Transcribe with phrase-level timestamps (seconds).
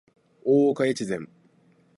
[0.43, 1.27] 大岡越前